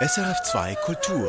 [0.00, 1.28] SRF2 Kultur.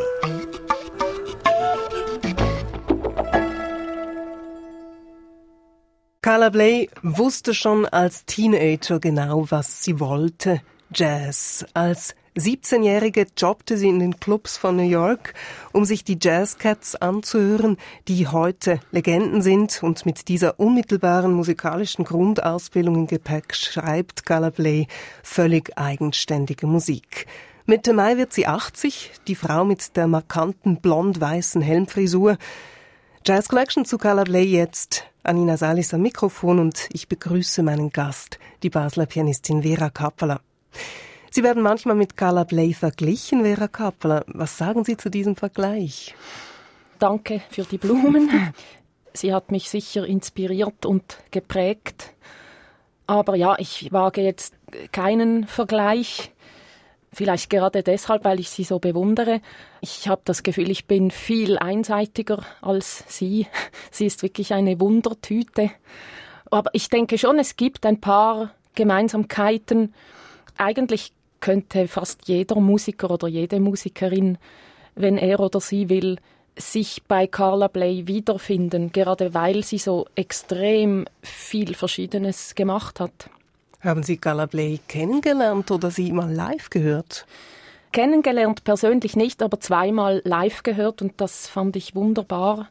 [6.22, 10.62] Carla Bley wusste schon als Teenager genau, was sie wollte.
[10.94, 11.66] Jazz.
[11.74, 15.34] Als 17-Jährige jobbte sie in den Clubs von New York,
[15.74, 17.78] um sich die Jazzcats anzuhören,
[18.08, 24.86] die heute Legenden sind und mit dieser unmittelbaren musikalischen Grundausbildung im Gepäck schreibt Carla Bley
[25.24, 27.26] völlig eigenständige Musik.
[27.70, 32.40] Mitte Mai wird sie 80, die Frau mit der markanten blond-weißen Helmfrisur.
[33.24, 35.04] Jazz Collection zu Carla Bley jetzt.
[35.22, 40.42] Anina Salis am Mikrofon und ich begrüße meinen Gast, die Basler Pianistin Vera Kappeler.
[41.30, 44.24] Sie werden manchmal mit Carla Bley verglichen, Vera Kappeler.
[44.26, 46.16] Was sagen Sie zu diesem Vergleich?
[46.98, 48.52] Danke für die Blumen.
[49.14, 52.16] Sie hat mich sicher inspiriert und geprägt.
[53.06, 54.56] Aber ja, ich wage jetzt
[54.92, 56.32] keinen Vergleich.
[57.12, 59.42] Vielleicht gerade deshalb, weil ich sie so bewundere.
[59.82, 63.48] Ich habe das Gefühl, ich bin viel einseitiger als sie.
[63.92, 65.72] Sie ist wirklich eine Wundertüte.
[66.52, 69.94] Aber ich denke schon, es gibt ein paar Gemeinsamkeiten.
[70.58, 74.38] Eigentlich könnte fast jeder Musiker oder jede Musikerin,
[74.96, 76.18] wenn er oder sie will,
[76.56, 83.30] sich bei Carla Bley wiederfinden, gerade weil sie so extrem viel Verschiedenes gemacht hat.
[83.82, 87.26] Haben Sie Carla Bley kennengelernt oder sie mal live gehört?
[87.94, 92.68] Kennengelernt persönlich nicht, aber zweimal live gehört und das fand ich wunderbar,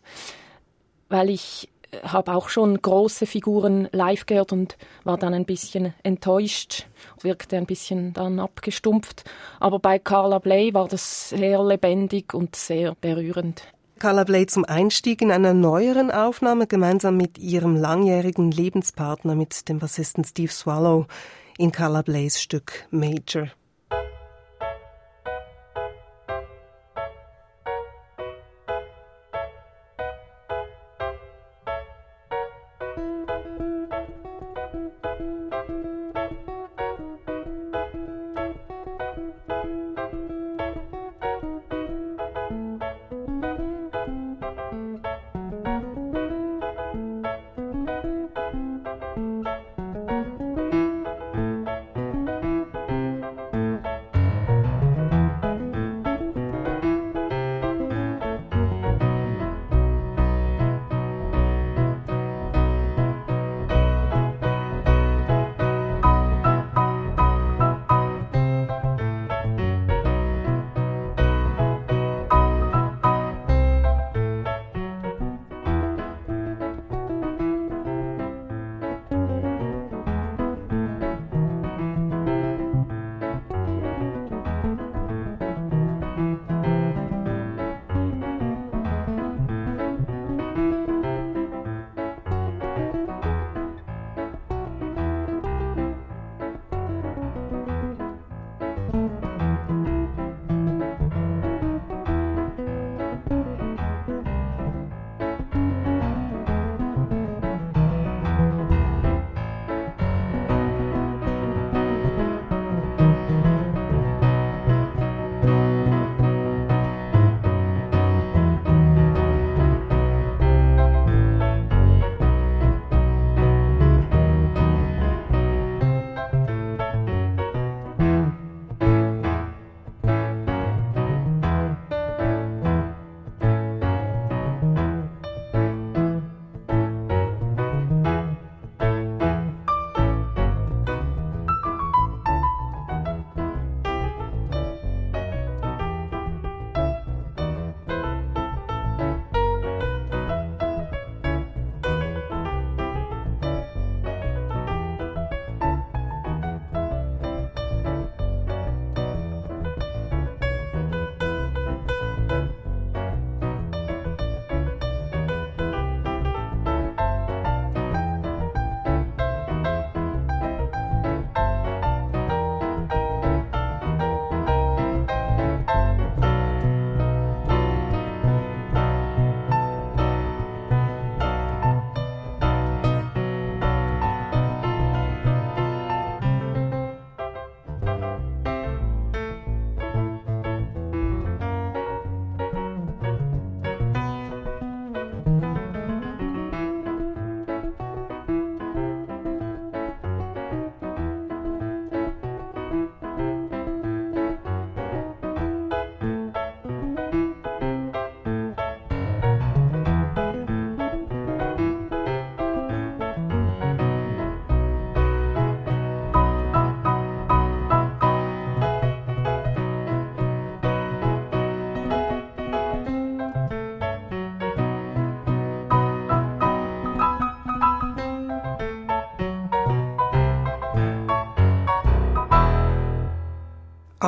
[1.09, 1.71] weil ich
[2.03, 6.87] habe auch schon große Figuren live gehört und war dann ein bisschen enttäuscht,
[7.23, 9.25] wirkte ein bisschen dann abgestumpft.
[9.61, 13.63] Aber bei Carla Bley war das sehr lebendig und sehr berührend.
[13.99, 19.81] Carla Bley zum Einstieg in einer neueren Aufnahme gemeinsam mit ihrem langjährigen Lebenspartner, mit dem
[19.81, 21.07] Bassisten Steve Swallow,
[21.59, 23.49] in Carla Blays Stück Major.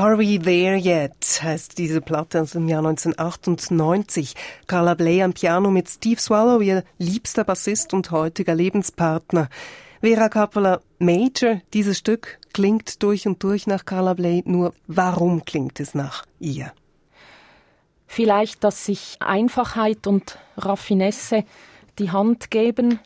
[0.01, 4.35] Are We There Yet heißt diese Platte aus dem Jahr 1998.
[4.67, 9.51] Carla Bley am Piano mit Steve Swallow, ihr liebster Bassist und heutiger Lebenspartner.
[10.01, 15.81] Vera Coppola Major, dieses Stück klingt durch und durch nach Carla Bley, nur warum klingt
[15.81, 16.73] es nach ihr?
[18.07, 21.45] Vielleicht, dass sich Einfachheit und Raffinesse
[21.99, 23.01] die Hand geben.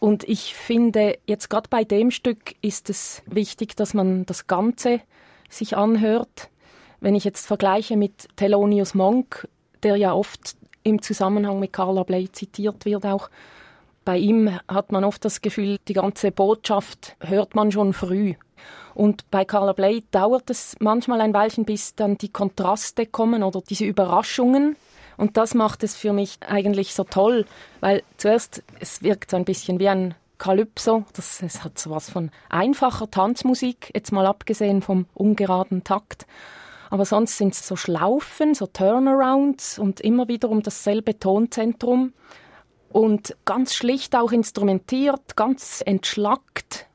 [0.00, 5.00] Und ich finde, jetzt gerade bei dem Stück ist es wichtig, dass man das Ganze
[5.48, 6.48] sich anhört.
[7.00, 9.48] Wenn ich jetzt vergleiche mit Thelonious Monk,
[9.82, 13.28] der ja oft im Zusammenhang mit Carla Bley zitiert wird auch,
[14.04, 18.34] bei ihm hat man oft das Gefühl, die ganze Botschaft hört man schon früh.
[18.94, 23.60] Und bei Carla Bley dauert es manchmal ein Weilchen, bis dann die Kontraste kommen oder
[23.60, 24.76] diese Überraschungen.
[25.16, 27.46] Und das macht es für mich eigentlich so toll,
[27.80, 31.04] weil zuerst es wirkt so ein bisschen wie ein Calypso.
[31.14, 36.26] Das, es hat so was von einfacher Tanzmusik, jetzt mal abgesehen vom ungeraden Takt.
[36.90, 42.12] Aber sonst sind es so Schlaufen, so Turnarounds und immer wieder um dasselbe Tonzentrum.
[42.90, 46.86] Und ganz schlicht auch instrumentiert, ganz entschlackt.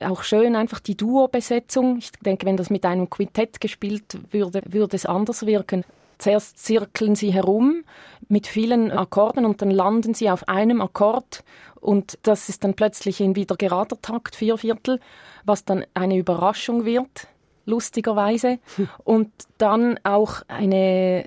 [0.00, 1.98] Auch schön einfach die Duo-Besetzung.
[1.98, 5.84] Ich denke, wenn das mit einem Quintett gespielt würde, würde es anders wirken.
[6.18, 7.84] Zuerst zirkeln sie herum
[8.28, 11.44] mit vielen Akkorden und dann landen sie auf einem Akkord
[11.82, 15.00] und das ist dann plötzlich in wieder gerader Takt, vier Viertel,
[15.44, 17.26] was dann eine Überraschung wird,
[17.66, 18.60] lustigerweise.
[19.04, 21.24] Und dann auch eine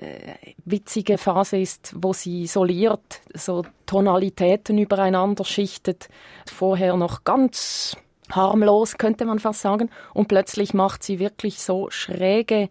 [0.64, 6.08] witzige Phase ist, wo sie soliert, so Tonalitäten übereinander schichtet.
[6.46, 7.98] Vorher noch ganz
[8.32, 9.90] harmlos, könnte man fast sagen.
[10.14, 12.70] Und plötzlich macht sie wirklich so schräge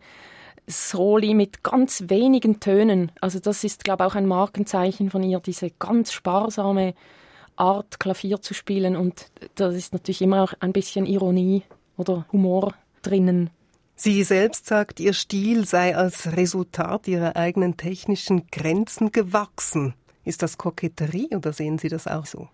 [0.65, 3.11] Soli mit ganz wenigen Tönen.
[3.21, 6.95] Also das ist, glaube ich, auch ein Markenzeichen von ihr, diese ganz sparsame
[7.55, 8.95] Art, Klavier zu spielen.
[8.95, 11.63] Und da ist natürlich immer auch ein bisschen Ironie
[11.97, 13.49] oder Humor drinnen.
[13.95, 19.93] Sie selbst sagt, ihr Stil sei als Resultat ihrer eigenen technischen Grenzen gewachsen.
[20.25, 22.49] Ist das Koketterie oder sehen Sie das auch so?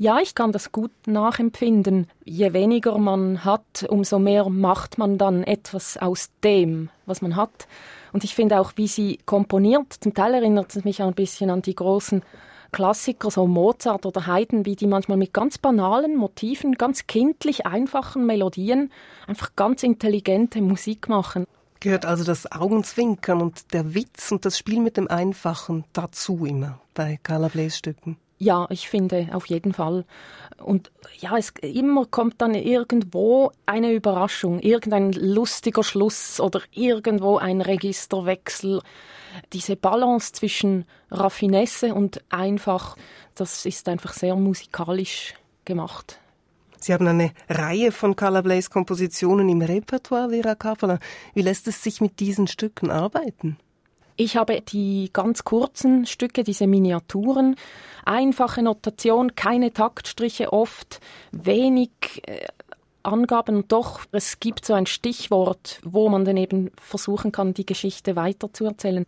[0.00, 2.06] Ja, ich kann das gut nachempfinden.
[2.24, 7.66] Je weniger man hat, umso mehr macht man dann etwas aus dem, was man hat.
[8.12, 11.50] Und ich finde auch, wie sie komponiert, zum Teil erinnert es mich auch ein bisschen
[11.50, 12.22] an die großen
[12.72, 18.26] Klassiker, so Mozart oder Haydn, wie die manchmal mit ganz banalen Motiven, ganz kindlich einfachen
[18.26, 18.90] Melodien
[19.26, 21.46] einfach ganz intelligente Musik machen.
[21.80, 26.80] Gehört also das Augenzwinkern und der Witz und das Spiel mit dem Einfachen dazu immer
[26.94, 28.16] bei Carla Blays Stücken?
[28.38, 30.04] Ja, ich finde auf jeden Fall.
[30.58, 37.60] Und ja, es immer kommt dann irgendwo eine Überraschung, irgendein lustiger Schluss oder irgendwo ein
[37.60, 38.80] Registerwechsel
[39.52, 42.96] diese Balance zwischen Raffinesse und einfach,
[43.34, 46.18] das ist einfach sehr musikalisch gemacht.
[46.80, 50.98] Sie haben eine Reihe von Carla Blays Kompositionen im Repertoire, Vera Coppola.
[51.34, 53.58] Wie lässt es sich mit diesen Stücken arbeiten?
[54.20, 57.54] Ich habe die ganz kurzen Stücke, diese Miniaturen,
[58.04, 60.98] einfache Notation, keine Taktstriche oft,
[61.30, 61.90] wenig
[62.26, 62.48] äh,
[63.04, 68.16] Angaben doch, es gibt so ein Stichwort, wo man dann eben versuchen kann, die Geschichte
[68.16, 69.06] weiterzuerzählen.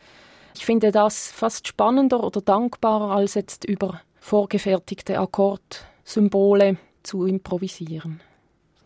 [0.54, 8.20] Ich finde das fast spannender oder dankbarer, als jetzt über vorgefertigte Akkordsymbole zu improvisieren.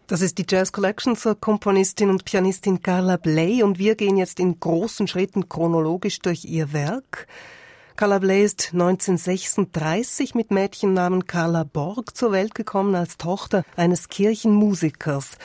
[0.06, 4.38] Das ist die Jazz Collection zur Komponistin und Pianistin Carla Bley und wir gehen jetzt
[4.38, 7.26] in großen Schritten chronologisch durch ihr Werk.
[7.96, 15.38] Carla Bley ist 1936 mit Mädchennamen Carla Borg zur Welt gekommen als Tochter eines Kirchenmusikers.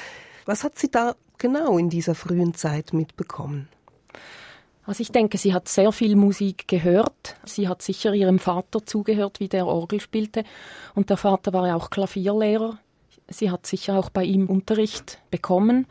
[0.45, 3.69] Was hat sie da genau in dieser frühen Zeit mitbekommen?
[4.85, 7.37] Also ich denke, sie hat sehr viel Musik gehört.
[7.45, 10.43] Sie hat sicher ihrem Vater zugehört, wie der Orgel spielte.
[10.95, 12.77] Und der Vater war ja auch Klavierlehrer.
[13.29, 15.87] Sie hat sicher auch bei ihm Unterricht bekommen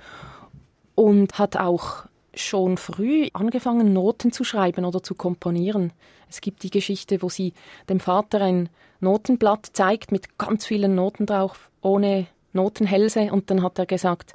[0.94, 5.92] und hat auch schon früh angefangen, Noten zu schreiben oder zu komponieren.
[6.28, 7.52] Es gibt die Geschichte, wo sie
[7.88, 8.68] dem Vater ein
[9.00, 13.32] Notenblatt zeigt mit ganz vielen Noten drauf, ohne Notenhälse.
[13.32, 14.32] Und dann hat er gesagt,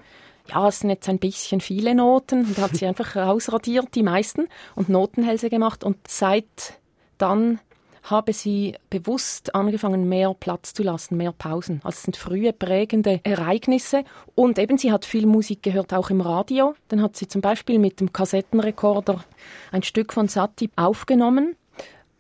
[0.47, 2.45] ja, es sind jetzt ein bisschen viele Noten.
[2.45, 5.83] Und hat sie einfach rausradiert, die meisten, und Notenhälse gemacht.
[5.83, 6.79] Und seit
[7.17, 7.59] dann
[8.03, 11.79] habe sie bewusst angefangen, mehr Platz zu lassen, mehr Pausen.
[11.83, 14.03] Also es sind frühe prägende Ereignisse.
[14.35, 16.75] Und eben, sie hat viel Musik gehört, auch im Radio.
[16.89, 19.23] Dann hat sie zum Beispiel mit dem Kassettenrekorder
[19.71, 21.55] ein Stück von Satie aufgenommen.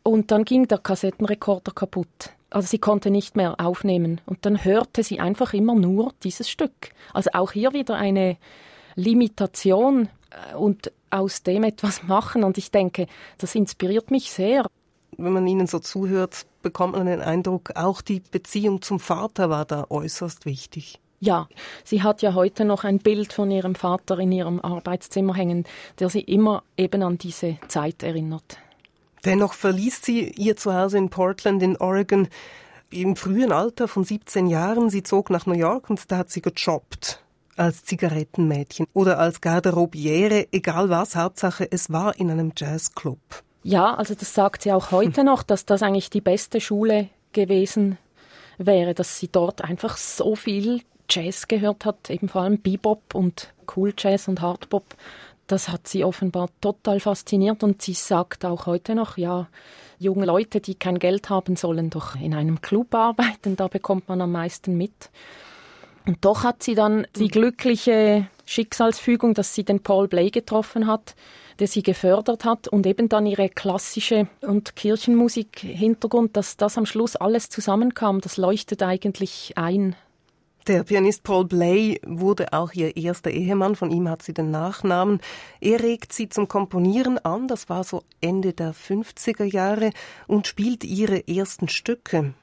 [0.03, 2.31] Und dann ging der Kassettenrekorder kaputt.
[2.49, 4.21] Also sie konnte nicht mehr aufnehmen.
[4.25, 6.91] Und dann hörte sie einfach immer nur dieses Stück.
[7.13, 8.37] Also auch hier wieder eine
[8.95, 12.43] Limitation äh, und aus dem etwas machen.
[12.43, 14.65] Und ich denke, das inspiriert mich sehr
[15.17, 19.65] wenn man Ihnen so zuhört, bekommt man den Eindruck, auch die Beziehung zum Vater war
[19.65, 20.99] da äußerst wichtig.
[21.19, 21.47] Ja,
[21.85, 25.63] sie hat ja heute noch ein Bild von ihrem Vater in ihrem Arbeitszimmer hängen,
[25.99, 28.57] der sie immer eben an diese Zeit erinnert.
[29.23, 32.27] Dennoch verließ sie ihr Zuhause in Portland in Oregon
[32.89, 34.89] im frühen Alter von 17 Jahren.
[34.89, 37.23] Sie zog nach New York und da hat sie gejobbt
[37.55, 43.19] als Zigarettenmädchen oder als Garderobiere, egal was, Hauptsache es war in einem Jazzclub.
[43.63, 47.97] Ja, also das sagt sie auch heute noch, dass das eigentlich die beste Schule gewesen
[48.57, 53.53] wäre, dass sie dort einfach so viel Jazz gehört hat, eben vor allem Bebop und
[53.73, 54.83] Cool Jazz und Hardbop.
[55.47, 59.47] Das hat sie offenbar total fasziniert und sie sagt auch heute noch, ja,
[59.99, 64.21] junge Leute, die kein Geld haben, sollen doch in einem Club arbeiten, da bekommt man
[64.21, 65.09] am meisten mit.
[66.05, 71.15] Und doch hat sie dann die glückliche Schicksalsfügung, dass sie den Paul Bley getroffen hat,
[71.59, 77.15] der sie gefördert hat und eben dann ihre klassische und Kirchenmusik-Hintergrund, dass das am Schluss
[77.15, 79.95] alles zusammenkam, das leuchtet eigentlich ein.
[80.67, 85.19] Der Pianist Paul Bley wurde auch ihr erster Ehemann, von ihm hat sie den Nachnamen.
[85.59, 89.89] Er regt sie zum Komponieren an, das war so Ende der 50er Jahre,
[90.25, 92.33] und spielt ihre ersten Stücke.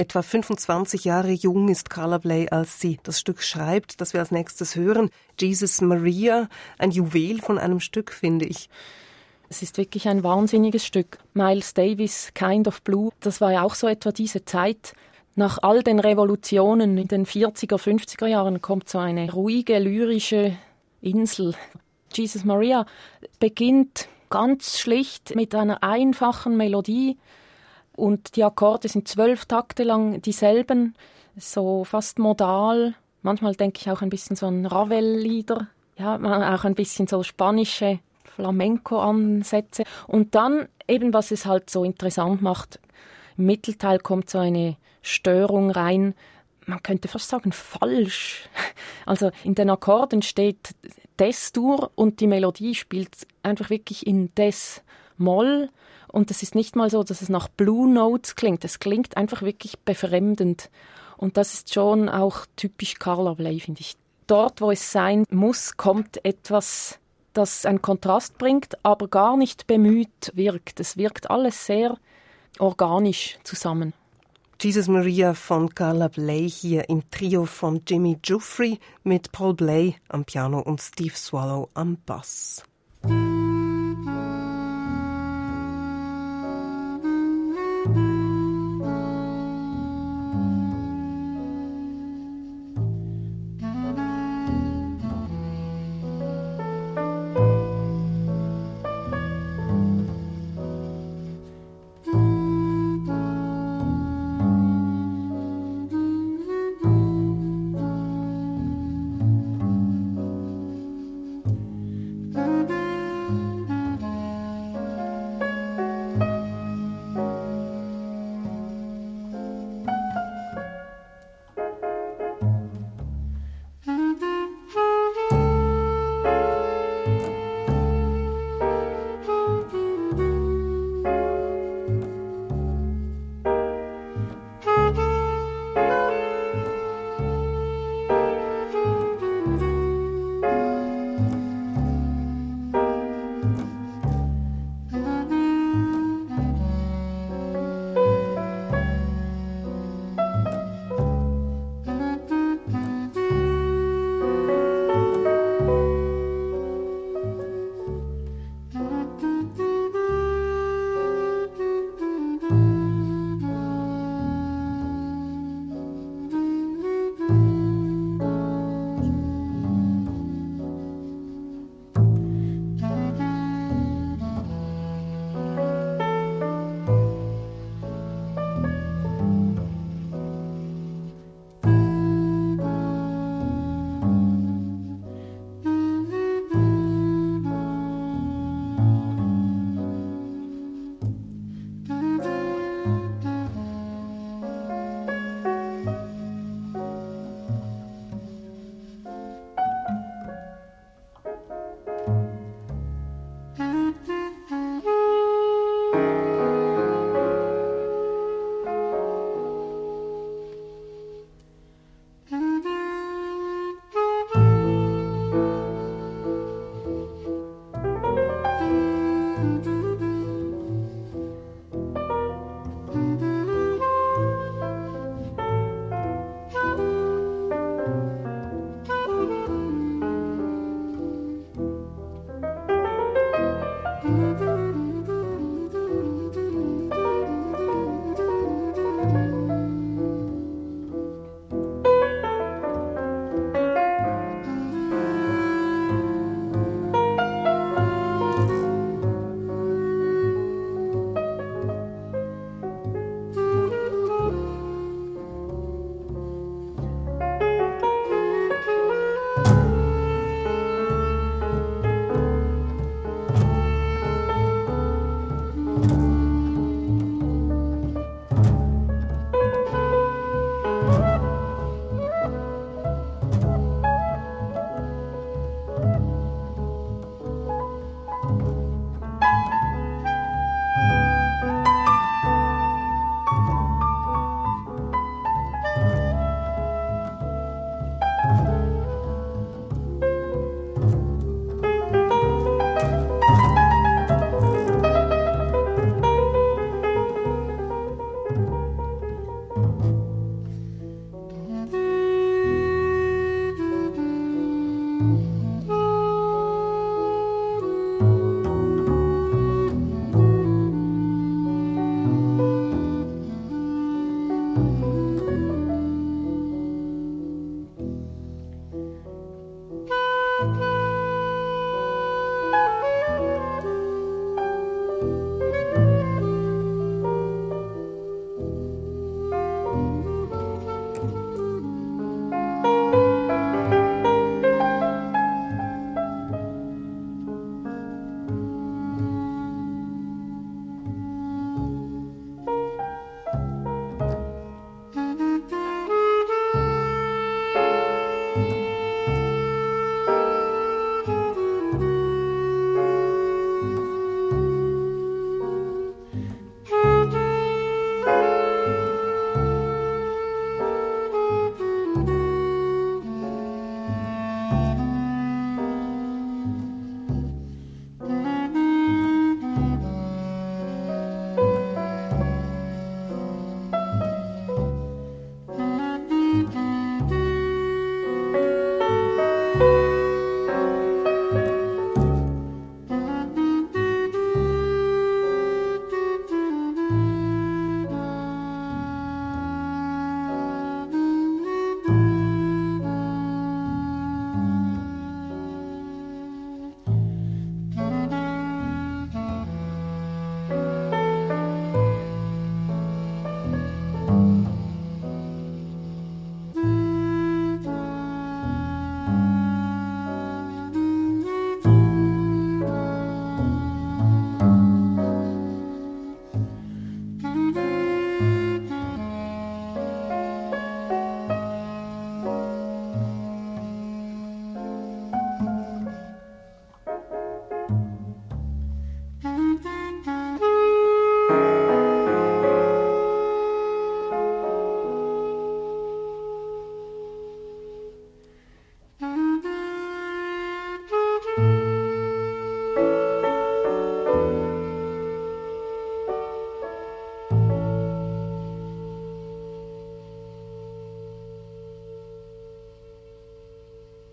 [0.00, 4.30] Etwa 25 Jahre jung ist Carla Bley, als sie das Stück schreibt, das wir als
[4.30, 5.10] nächstes hören.
[5.38, 8.70] Jesus Maria, ein Juwel von einem Stück, finde ich.
[9.50, 11.18] Es ist wirklich ein wahnsinniges Stück.
[11.34, 14.94] Miles Davis, Kind of Blue, das war ja auch so etwa diese Zeit.
[15.34, 20.56] Nach all den Revolutionen in den 40er, 50er Jahren kommt so eine ruhige, lyrische
[21.02, 21.54] Insel.
[22.10, 22.86] Jesus Maria
[23.38, 27.18] beginnt ganz schlicht mit einer einfachen Melodie
[28.00, 30.94] und die Akkorde sind zwölf Takte lang dieselben,
[31.36, 32.94] so fast modal.
[33.22, 38.00] Manchmal denke ich auch ein bisschen so an Ravel-Lieder, ja, auch ein bisschen so spanische
[38.34, 39.84] Flamenco-Ansätze.
[40.06, 42.80] Und dann eben, was es halt so interessant macht,
[43.36, 46.14] im Mittelteil kommt so eine Störung rein,
[46.66, 48.48] man könnte fast sagen falsch.
[49.06, 50.74] Also in den Akkorden steht
[51.18, 54.82] Des-Dur und die Melodie spielt einfach wirklich in Des
[55.16, 55.70] Moll
[56.12, 58.64] und es ist nicht mal so, dass es nach Blue Notes klingt.
[58.64, 60.70] Es klingt einfach wirklich befremdend
[61.16, 63.96] und das ist schon auch typisch Carla Bley, finde ich.
[64.26, 66.98] Dort, wo es sein muss, kommt etwas,
[67.32, 70.80] das einen Kontrast bringt, aber gar nicht bemüht wirkt.
[70.80, 71.98] Es wirkt alles sehr
[72.58, 73.92] organisch zusammen.
[74.62, 80.24] Jesus Maria von Carla Bley hier im Trio von Jimmy Giuffre mit Paul Bley am
[80.24, 82.62] Piano und Steve Swallow am Bass.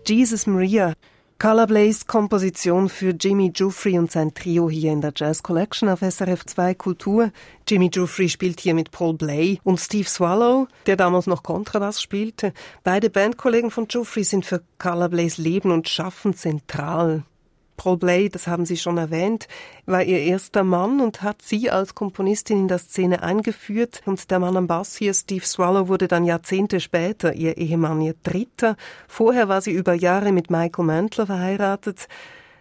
[0.08, 0.94] Jesus Maria.
[1.38, 6.00] Carla Blaze Komposition für Jimmy Jufrey und sein Trio hier in der Jazz Collection auf
[6.00, 7.30] SRF 2 Kultur.
[7.68, 12.54] Jimmy Jufrey spielt hier mit Paul Bley und Steve Swallow, der damals noch Kontrabass spielte.
[12.84, 17.24] Beide Bandkollegen von Jufrey sind für Carla Blaze Leben und Schaffen zentral.
[17.78, 19.48] Paul Bley, das haben Sie schon erwähnt,
[19.86, 24.02] war ihr erster Mann und hat sie als Komponistin in der Szene eingeführt.
[24.04, 28.14] Und der Mann am Bass hier, Steve Swallow, wurde dann Jahrzehnte später ihr Ehemann, ihr
[28.22, 28.76] Dritter.
[29.06, 32.08] Vorher war sie über Jahre mit Michael Mantler verheiratet.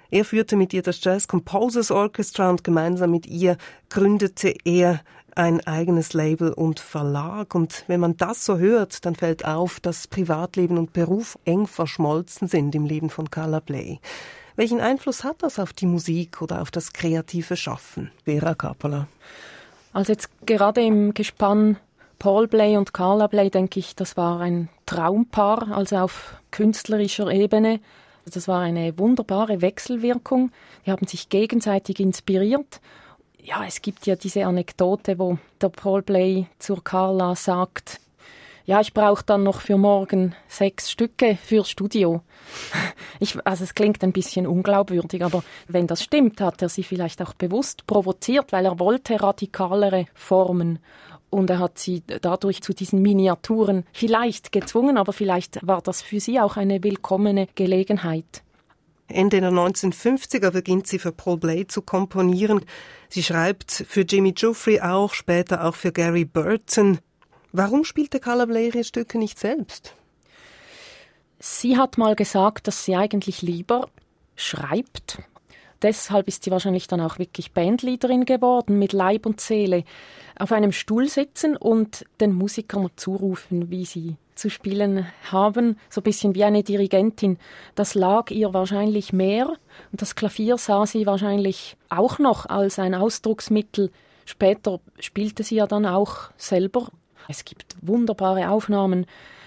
[0.09, 3.57] Er führte mit ihr das Jazz Composers Orchestra und gemeinsam mit ihr
[3.89, 5.01] gründete er
[5.35, 7.55] ein eigenes Label und Verlag.
[7.55, 12.47] Und wenn man das so hört, dann fällt auf, dass Privatleben und Beruf eng verschmolzen
[12.47, 13.99] sind im Leben von Carla Bley.
[14.57, 19.07] Welchen Einfluss hat das auf die Musik oder auf das kreative Schaffen, Vera Kapala?
[19.93, 21.77] Also jetzt gerade im Gespann
[22.17, 27.79] Paul Bley und Carla Bley, denke ich, das war ein Traumpaar, also auf künstlerischer Ebene.
[28.25, 30.51] Das war eine wunderbare Wechselwirkung.
[30.87, 32.81] Die haben sich gegenseitig inspiriert.
[33.43, 38.01] Ja, es gibt ja diese Anekdote, wo der Paul Bley zur Carla sagt,
[38.67, 42.21] ja, ich brauche dann noch für morgen sechs Stücke fürs Studio.
[43.19, 47.19] Ich, also es klingt ein bisschen unglaubwürdig, aber wenn das stimmt, hat er sie vielleicht
[47.19, 50.77] auch bewusst provoziert, weil er wollte radikalere Formen.
[51.31, 56.19] Und er hat sie dadurch zu diesen Miniaturen vielleicht gezwungen, aber vielleicht war das für
[56.19, 58.43] sie auch eine willkommene Gelegenheit.
[59.07, 62.61] Ende der 1950er beginnt sie für Paul Bley zu komponieren.
[63.09, 66.99] Sie schreibt für Jimmy Jeffrey auch, später auch für Gary Burton.
[67.51, 69.93] Warum spielte Carla Bley ihre Stücke nicht selbst?
[71.39, 73.89] Sie hat mal gesagt, dass sie eigentlich lieber
[74.35, 75.19] schreibt.
[75.81, 79.83] Deshalb ist sie wahrscheinlich dann auch wirklich Bandleaderin geworden, mit Leib und Seele
[80.39, 86.03] auf einem Stuhl sitzen und den Musikern zurufen, wie sie zu spielen haben, so ein
[86.03, 87.37] bisschen wie eine Dirigentin.
[87.75, 89.49] Das lag ihr wahrscheinlich mehr
[89.91, 93.91] und das Klavier sah sie wahrscheinlich auch noch als ein Ausdrucksmittel.
[94.25, 96.89] Später spielte sie ja dann auch selber
[97.27, 99.05] es gibt wunderbare Aufnahmen.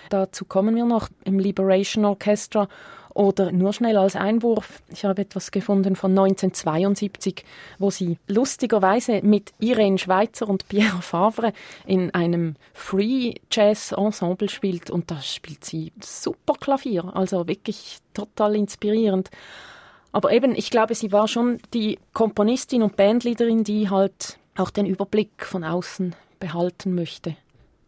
[0.08, 2.68] Dazu kommen wir noch im Liberation Orchestra
[3.14, 4.82] oder nur schnell als Einwurf.
[4.90, 7.44] Ich habe etwas gefunden von 1972,
[7.78, 11.52] wo sie lustigerweise mit Irene Schweitzer und Pierre Favre
[11.86, 18.56] in einem Free Jazz Ensemble spielt und da spielt sie super Klavier, also wirklich total
[18.56, 19.30] inspirierend.
[20.12, 24.86] Aber eben, ich glaube, sie war schon die Komponistin und Bandleaderin, die halt auch den
[24.86, 27.36] Überblick von außen behalten möchte.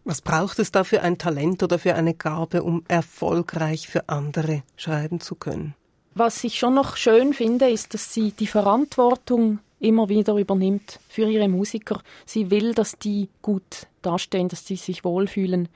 [0.04, 4.64] Was braucht es da für ein Talent oder für eine Gabe, um erfolgreich für andere
[4.76, 5.74] schreiben zu können?
[6.14, 11.28] Was ich schon noch schön finde, ist, dass sie die Verantwortung immer wieder übernimmt für
[11.28, 12.00] ihre Musiker.
[12.26, 15.68] Sie will, dass die gut dastehen, dass sie sich wohlfühlen.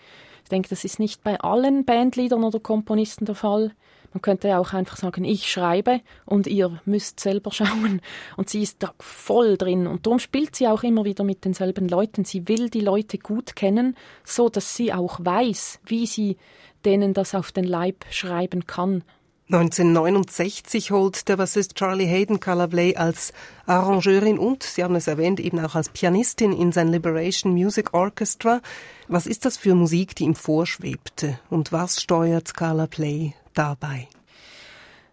[0.43, 3.73] Ich denke, das ist nicht bei allen Bandleadern oder Komponisten der Fall.
[4.13, 8.01] Man könnte auch einfach sagen, ich schreibe und ihr müsst selber schauen.
[8.37, 9.87] Und sie ist da voll drin.
[9.87, 12.25] Und darum spielt sie auch immer wieder mit denselben Leuten.
[12.25, 16.37] Sie will die Leute gut kennen, so dass sie auch weiß, wie sie
[16.85, 19.03] denen das auf den Leib schreiben kann.
[19.49, 23.33] 1969 holt der Bassist Charlie Hayden Bley als
[23.67, 28.61] Arrangeurin und, Sie haben es erwähnt, eben auch als Pianistin in sein Liberation Music Orchestra.
[29.07, 31.39] Was ist das für Musik, die ihm vorschwebte?
[31.49, 34.09] Und was steuert Carla Play dabei?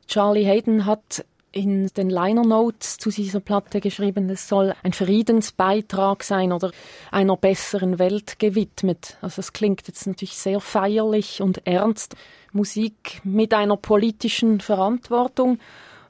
[0.07, 6.23] Charlie Hayden hat in den Liner Notes zu dieser Platte geschrieben, es soll ein Friedensbeitrag
[6.23, 6.71] sein oder
[7.11, 9.17] einer besseren Welt gewidmet.
[9.21, 12.15] Also es klingt jetzt natürlich sehr feierlich und ernst.
[12.51, 15.59] Musik mit einer politischen Verantwortung.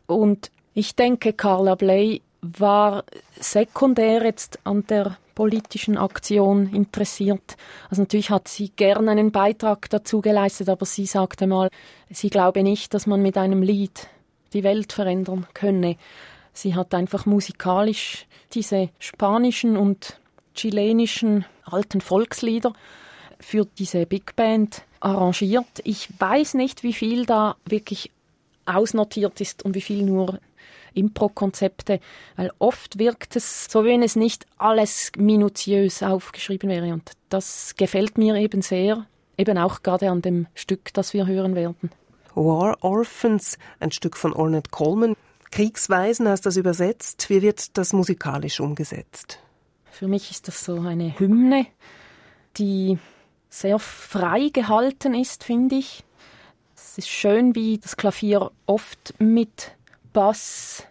[0.07, 3.03] Und ich denke, Carla Bley war
[3.39, 7.57] sekundär jetzt an der politischen Aktion interessiert.
[7.89, 11.69] Also natürlich hat sie gern einen Beitrag dazu geleistet, aber sie sagte mal,
[12.09, 14.07] sie glaube nicht, dass man mit einem Lied
[14.53, 15.97] die Welt verändern könne.
[16.53, 20.19] Sie hat einfach musikalisch diese spanischen und
[20.53, 22.73] chilenischen alten Volkslieder
[23.39, 25.81] für diese Big Band arrangiert.
[25.83, 28.11] Ich weiß nicht, wie viel da wirklich
[28.65, 30.39] ausnotiert ist und wie viel nur
[30.93, 31.99] Impro-Konzepte,
[32.35, 36.93] weil oft wirkt es so, wenn es nicht alles minutiös aufgeschrieben wäre.
[36.93, 39.05] Und das gefällt mir eben sehr,
[39.37, 41.91] eben auch gerade an dem Stück, das wir hören werden.
[42.35, 45.15] War Orphans, ein Stück von Ornette Coleman.
[45.51, 47.29] Kriegsweisen heißt das übersetzt.
[47.29, 49.39] Wie wird das musikalisch umgesetzt?
[49.91, 51.67] Für mich ist das so eine Hymne,
[52.57, 52.97] die
[53.49, 56.03] sehr frei gehalten ist, finde ich.
[56.75, 59.75] Es ist schön, wie das Klavier oft mit
[60.13, 60.85] Bass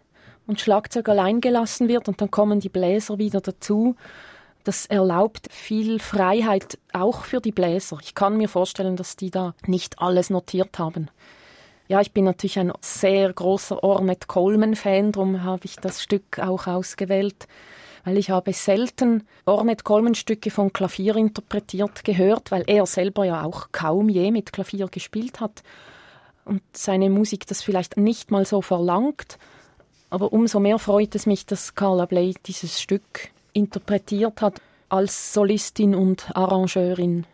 [0.47, 3.97] und Schlagzeug allein gelassen wird und dann kommen die Bläser wieder dazu.
[4.65, 7.99] Das erlaubt viel Freiheit auch für die Bläser.
[8.03, 11.11] Ich kann mir vorstellen, dass die da nicht alles notiert haben.
[11.89, 16.67] Ja, ich bin natürlich ein sehr großer Ornette Coleman-Fan, darum habe ich das Stück auch
[16.67, 17.49] ausgewählt,
[18.05, 23.69] weil ich habe selten Ornette Coleman-Stücke von Klavier interpretiert gehört, weil er selber ja auch
[23.73, 25.63] kaum je mit Klavier gespielt hat
[26.44, 29.38] und seine Musik das vielleicht nicht mal so verlangt.
[30.11, 35.94] Aber umso mehr freut es mich, dass Carla Bley dieses Stück interpretiert hat als Solistin
[35.94, 37.26] und Arrangeurin.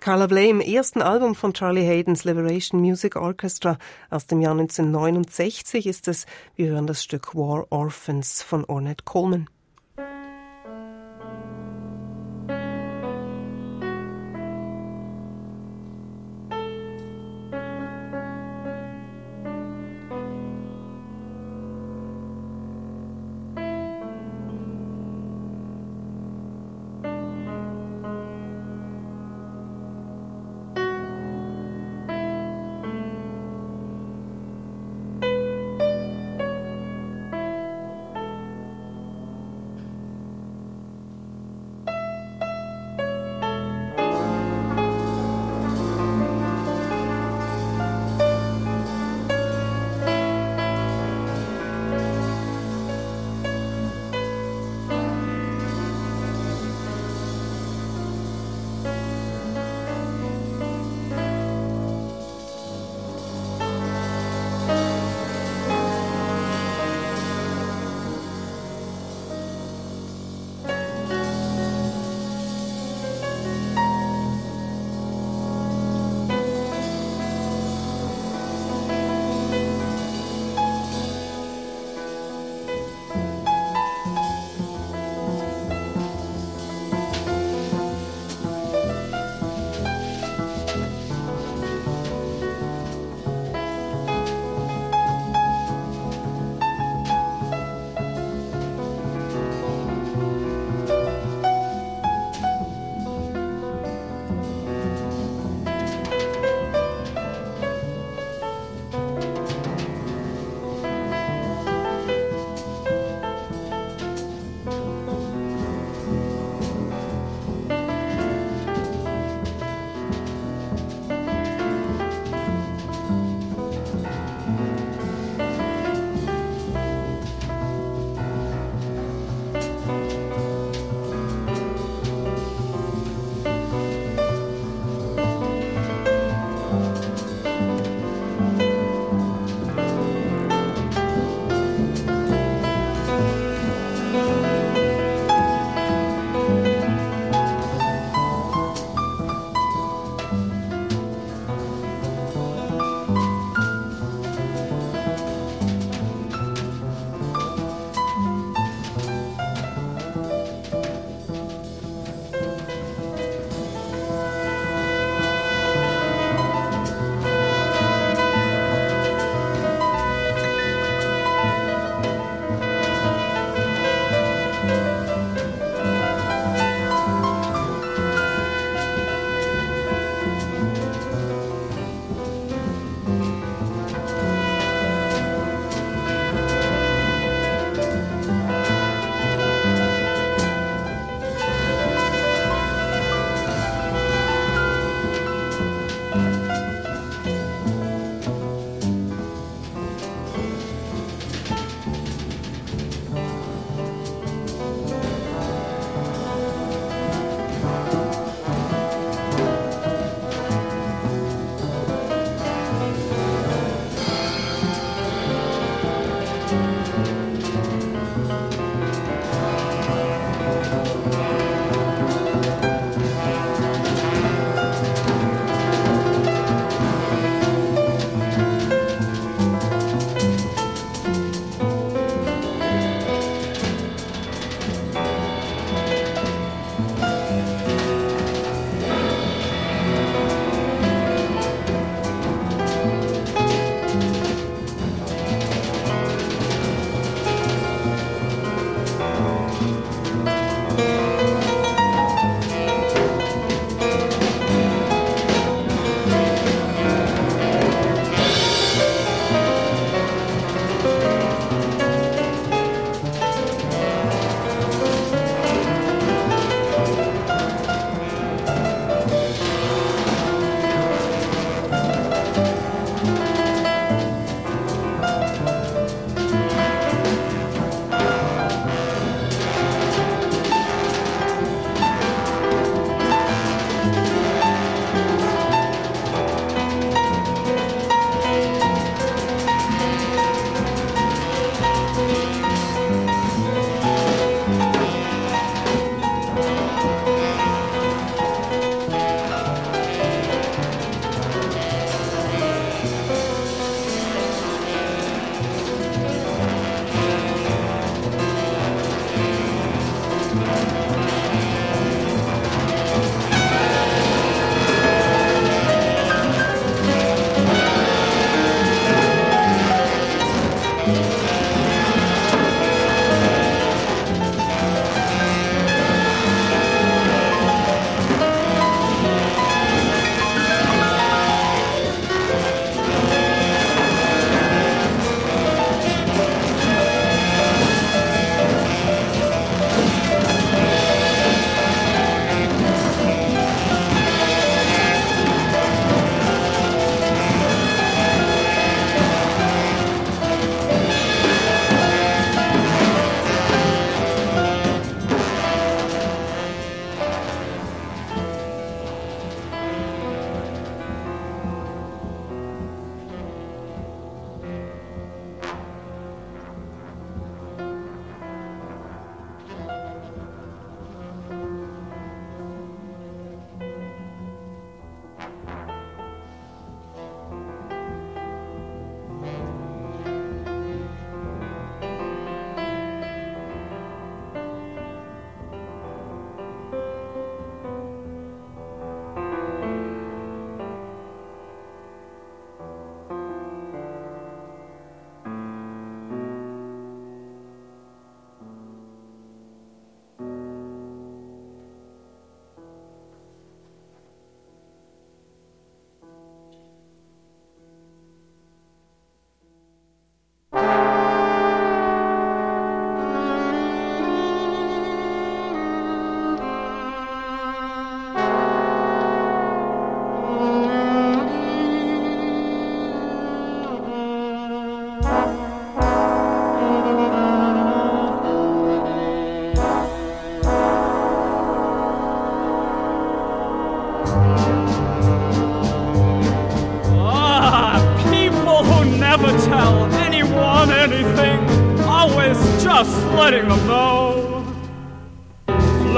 [0.00, 3.78] Carla Bley im ersten Album von Charlie Haydens Liberation Music Orchestra
[4.10, 6.26] aus dem Jahr 1969 ist es,
[6.56, 9.48] wir hören das Stück War Orphans von Ornette Coleman.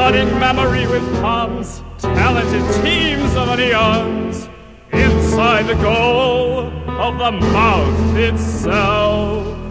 [0.07, 4.49] Flooding memory with puns, talented teams of neons
[4.93, 9.66] inside the goal of the mouth itself.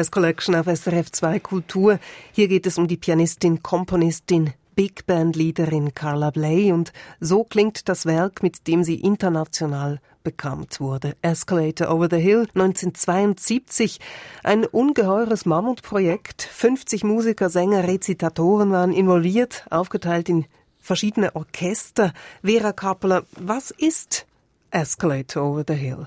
[0.00, 1.98] Jazz Collection auf SRF 2 Kultur.
[2.32, 7.86] Hier geht es um die Pianistin, Komponistin, Big Band Leaderin Carla Bley und so klingt
[7.86, 11.16] das Werk, mit dem sie international bekannt wurde.
[11.20, 14.00] Escalator Over the Hill 1972.
[14.42, 16.44] Ein ungeheures Mammutprojekt.
[16.50, 20.46] 50 Musiker, Sänger, Rezitatoren waren involviert, aufgeteilt in
[20.78, 22.14] verschiedene Orchester.
[22.42, 24.24] Vera Kappeler, was ist
[24.70, 26.06] Escalator Over the Hill?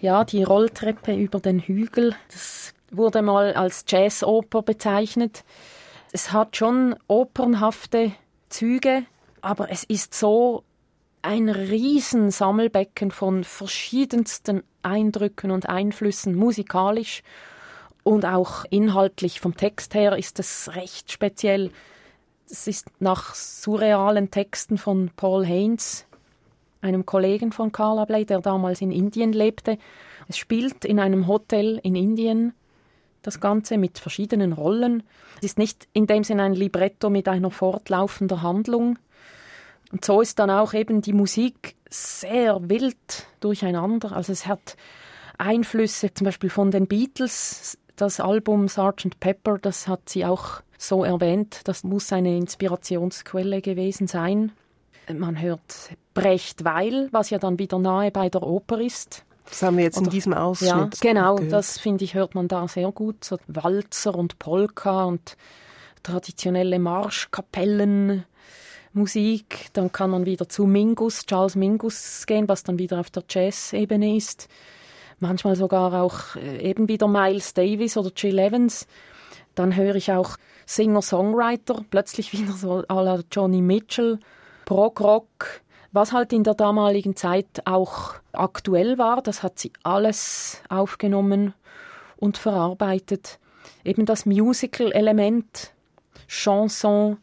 [0.00, 5.42] Ja, die Rolltreppe über den Hügel, das wurde mal als Jazzoper bezeichnet.
[6.12, 8.12] Es hat schon opernhafte
[8.48, 9.04] Züge,
[9.40, 10.62] aber es ist so
[11.22, 17.24] ein riesen Sammelbecken von verschiedensten Eindrücken und Einflüssen, musikalisch
[18.04, 19.40] und auch inhaltlich.
[19.40, 21.72] Vom Text her ist es recht speziell.
[22.48, 26.06] Es ist nach surrealen Texten von Paul Haynes,
[26.80, 29.78] einem Kollegen von Carla Bley, der damals in Indien lebte.
[30.28, 32.54] Es spielt in einem Hotel in Indien
[33.22, 35.02] das Ganze mit verschiedenen Rollen.
[35.38, 38.98] Es ist nicht in dem Sinne ein Libretto mit einer fortlaufenden Handlung,
[39.90, 44.12] und so ist dann auch eben die Musik sehr wild durcheinander.
[44.12, 44.76] Also es hat
[45.38, 47.78] Einflüsse zum Beispiel von den Beatles.
[47.96, 49.18] Das Album Sgt.
[49.18, 51.62] Pepper, das hat sie auch so erwähnt.
[51.64, 54.52] Das muss eine Inspirationsquelle gewesen sein.
[55.12, 55.90] Man hört
[56.20, 59.24] Brecht Weil, was ja dann wieder nahe bei der Oper ist.
[59.48, 60.70] Das haben wir jetzt Oder, in diesem Ausschnitt.
[60.70, 61.52] Ja, genau, gehört.
[61.52, 63.24] das finde ich, hört man da sehr gut.
[63.24, 65.36] So Walzer und Polka und
[66.02, 68.24] traditionelle Marschkapellen
[68.92, 69.68] Musik.
[69.72, 74.16] Dann kann man wieder zu Mingus, Charles Mingus gehen, was dann wieder auf der Jazz-Ebene
[74.16, 74.48] ist.
[75.20, 78.86] Manchmal sogar auch äh, eben wieder Miles Davis oder Jill Evans.
[79.54, 84.18] Dann höre ich auch Singer-Songwriter, plötzlich wieder so à la Johnny Mitchell,
[84.66, 85.62] Prog-Rock,
[85.92, 89.22] was halt in der damaligen Zeit auch aktuell war.
[89.22, 91.54] Das hat sie alles aufgenommen
[92.16, 93.38] und verarbeitet.
[93.84, 95.72] Eben das Musical-Element,
[96.26, 97.18] Chanson,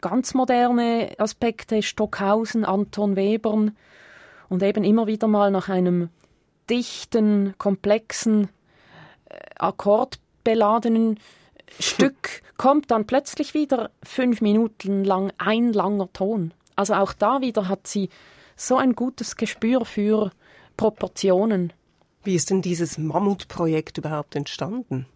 [0.00, 3.76] ganz moderne Aspekte, Stockhausen, Anton Webern
[4.48, 6.10] und eben immer wieder mal nach einem
[6.68, 8.48] dichten, komplexen,
[9.28, 11.18] äh, akkordbeladenen
[11.78, 16.52] Stück kommt dann plötzlich wieder fünf Minuten lang ein langer Ton.
[16.82, 18.08] Also auch da wieder hat sie
[18.56, 20.32] so ein gutes Gespür für
[20.76, 21.72] Proportionen.
[22.24, 25.06] Wie ist denn dieses Mammutprojekt überhaupt entstanden?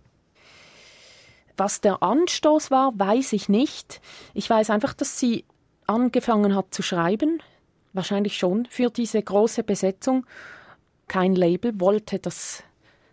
[1.57, 4.01] Was der Anstoß war, weiß ich nicht.
[4.33, 5.45] Ich weiß einfach, dass sie
[5.89, 7.43] angefangen hat zu schreiben,
[7.93, 10.25] wahrscheinlich schon für diese große Besetzung.
[11.09, 12.63] Kein Label wollte das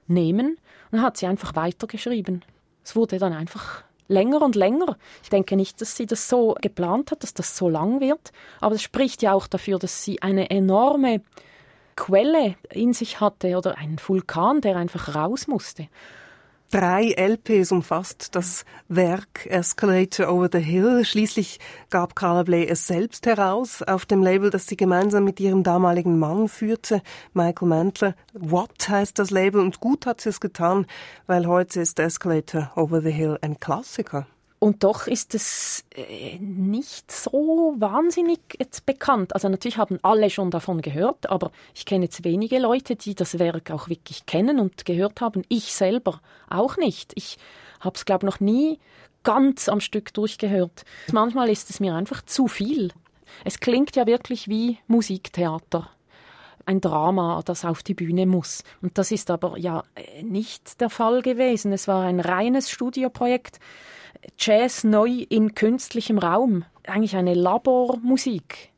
[0.06, 0.60] nehmen
[0.92, 2.46] und hat sie einfach weitergeschrieben.
[2.84, 3.84] Es wurde dann einfach
[4.14, 4.98] länger und länger.
[5.24, 8.76] Ich denke nicht, dass sie das so geplant hat, dass das so lang wird, aber
[8.76, 11.22] es spricht ja auch dafür, dass sie eine enorme
[11.96, 15.88] Quelle in sich hatte oder einen Vulkan, der einfach raus musste.
[16.74, 21.06] Drei LPs umfasst das Werk Escalator Over the Hill.
[21.06, 21.60] Schließlich
[21.92, 26.18] gab Carla Bley es selbst heraus auf dem Label, das sie gemeinsam mit ihrem damaligen
[26.18, 27.04] Mann führte,
[27.34, 28.16] Michael Mantler.
[28.34, 30.88] What heißt das Label und gut hat sie es getan,
[31.28, 34.26] weil heute ist Escalator Over the Hill ein Klassiker.
[34.64, 39.34] Und doch ist es äh, nicht so wahnsinnig jetzt bekannt.
[39.34, 43.40] Also natürlich haben alle schon davon gehört, aber ich kenne jetzt wenige Leute, die das
[43.40, 45.42] Werk auch wirklich kennen und gehört haben.
[45.50, 47.12] Ich selber auch nicht.
[47.16, 47.38] Ich
[47.82, 48.80] habe es, glaube ich, noch nie
[49.24, 50.86] ganz am Stück durchgehört.
[51.12, 52.94] Manchmal ist es mir einfach zu viel.
[53.44, 55.90] Es klingt ja wirklich wie Musiktheater
[56.66, 58.64] ein Drama, das auf die Bühne muss.
[58.82, 61.74] Und das ist aber ja äh, nicht der Fall gewesen.
[61.74, 63.60] Es war ein reines Studioprojekt
[64.38, 66.66] Jazz neu in künstlichem Raum.
[66.86, 68.70] Eigentlich eine Labormusik.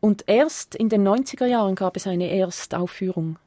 [0.00, 3.38] Und erst in den 90er Jahren gab es eine Erstaufführung.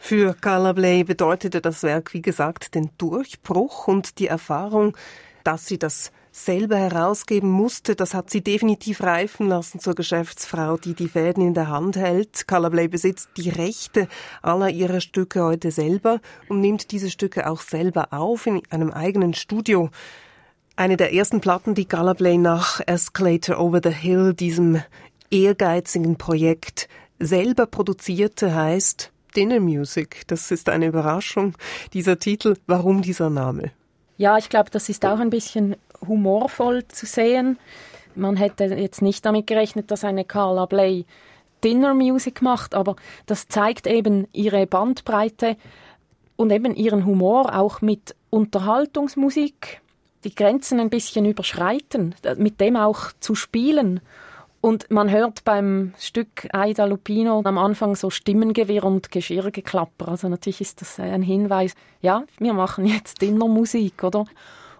[0.00, 4.96] Für Carla Bley bedeutete das Werk, wie gesagt, den Durchbruch und die Erfahrung,
[5.44, 10.94] dass sie das selber herausgeben musste, das hat sie definitiv reifen lassen zur Geschäftsfrau, die
[10.94, 12.48] die Fäden in der Hand hält.
[12.48, 14.08] Carla Bley besitzt die Rechte
[14.42, 19.32] aller ihrer Stücke heute selber und nimmt diese Stücke auch selber auf in einem eigenen
[19.32, 19.90] Studio.
[20.76, 24.82] Eine der ersten Platten, die Galablay nach Escalator Over the Hill, diesem
[25.30, 26.88] ehrgeizigen Projekt,
[27.20, 30.22] selber produzierte, heißt Dinner Music.
[30.26, 31.54] Das ist eine Überraschung,
[31.92, 32.56] dieser Titel.
[32.66, 33.70] Warum dieser Name?
[34.16, 37.56] Ja, ich glaube, das ist auch ein bisschen humorvoll zu sehen.
[38.16, 41.06] Man hätte jetzt nicht damit gerechnet, dass eine Carla Bley
[41.62, 42.96] Dinner Music macht, aber
[43.26, 45.56] das zeigt eben ihre Bandbreite
[46.34, 49.80] und eben ihren Humor auch mit Unterhaltungsmusik,
[50.24, 54.00] die Grenzen ein bisschen überschreiten, mit dem auch zu spielen.
[54.60, 60.08] Und man hört beim Stück Aida Lupino am Anfang so Stimmengewirr und Geschirrgeklapper.
[60.08, 64.24] Also natürlich ist das ein Hinweis, ja, wir machen jetzt Dinnermusik, oder?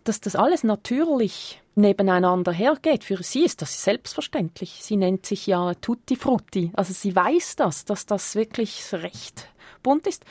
[0.05, 3.05] Dass das alles natürlich nebeneinander hergeht.
[3.05, 4.79] Für sie ist das selbstverständlich.
[4.83, 6.73] Sie nennt sich ja Tutti Frutti.
[6.75, 9.49] Also sie weiß das, dass das wirklich recht
[9.83, 10.25] bunt ist.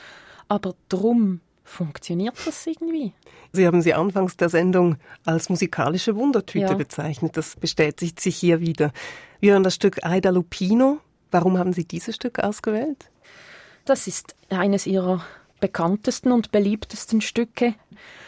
[0.48, 3.12] Aber drum funktioniert das irgendwie.
[3.52, 6.74] Sie haben sie anfangs der Sendung als musikalische Wundertüte ja.
[6.74, 7.36] bezeichnet.
[7.36, 8.92] Das bestätigt sich hier wieder.
[9.40, 10.98] Wir hören das Stück Aida Lupino.
[11.30, 13.10] Warum haben Sie dieses Stück ausgewählt?
[13.84, 15.24] Das ist eines Ihrer
[15.60, 17.74] bekanntesten und beliebtesten Stücke.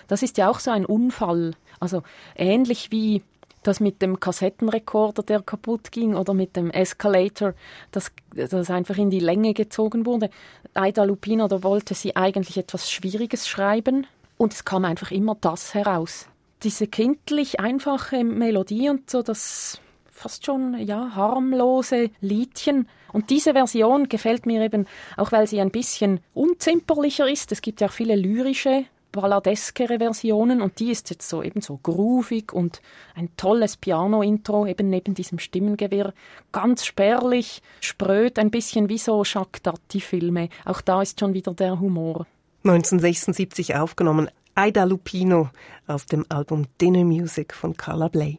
[0.08, 1.54] Das ist ja auch so ein Unfall.
[1.78, 2.02] Also
[2.34, 3.22] ähnlich wie
[3.66, 7.54] das mit dem Kassettenrekorder, der kaputt ging, oder mit dem Escalator,
[7.90, 10.30] das, das einfach in die Länge gezogen wurde.
[10.74, 14.06] Aida Lupino, da wollte sie eigentlich etwas Schwieriges schreiben
[14.36, 16.26] und es kam einfach immer das heraus.
[16.62, 22.88] Diese kindlich einfache Melodie und so, das fast schon ja harmlose Liedchen.
[23.12, 24.86] Und diese Version gefällt mir eben
[25.16, 27.52] auch, weil sie ein bisschen unzimperlicher ist.
[27.52, 28.86] Es gibt ja auch viele lyrische
[29.16, 32.80] balladeskere Versionen und die ist jetzt so eben so groovig und
[33.14, 36.14] ein tolles Piano-Intro eben neben diesem Stimmengewirr.
[36.52, 40.48] Ganz spärlich, spröd, ein bisschen wie so Jacques Dati-Filme.
[40.64, 42.26] Auch da ist schon wieder der Humor.
[42.62, 45.50] 1976 aufgenommen, Aida Lupino
[45.86, 48.38] aus dem Album Dinner Music von Carla Bley.